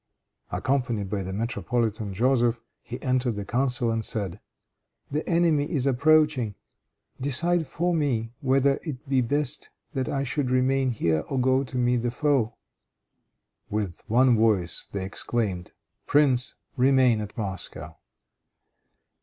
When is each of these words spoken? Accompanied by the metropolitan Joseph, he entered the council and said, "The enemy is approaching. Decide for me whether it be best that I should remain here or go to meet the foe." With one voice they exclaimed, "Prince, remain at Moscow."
Accompanied 0.51 1.11
by 1.11 1.21
the 1.21 1.31
metropolitan 1.31 2.11
Joseph, 2.11 2.63
he 2.81 2.99
entered 3.03 3.35
the 3.35 3.45
council 3.45 3.91
and 3.91 4.03
said, 4.03 4.39
"The 5.11 5.21
enemy 5.29 5.71
is 5.71 5.85
approaching. 5.85 6.55
Decide 7.19 7.67
for 7.67 7.93
me 7.93 8.31
whether 8.39 8.79
it 8.81 9.07
be 9.07 9.21
best 9.21 9.69
that 9.93 10.09
I 10.09 10.23
should 10.23 10.49
remain 10.49 10.89
here 10.89 11.19
or 11.29 11.39
go 11.39 11.63
to 11.63 11.77
meet 11.77 11.97
the 11.97 12.09
foe." 12.09 12.55
With 13.69 14.01
one 14.07 14.35
voice 14.37 14.89
they 14.91 15.05
exclaimed, 15.05 15.71
"Prince, 16.07 16.55
remain 16.75 17.21
at 17.21 17.37
Moscow." 17.37 17.95